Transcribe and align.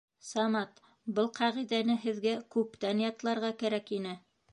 Самат, 0.27 0.79
был 1.19 1.27
ҡағиҙәне 1.35 1.97
һеҙгә 2.05 2.33
күптән 2.55 3.05
ятларға 3.05 3.53
кәрәк 3.61 3.93
ине 3.99 4.15